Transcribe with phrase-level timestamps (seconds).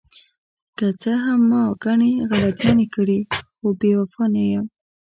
[0.77, 3.19] که څه هم ما ګڼې غلطیانې کړې،
[3.57, 4.65] خو بې وفا نه یم.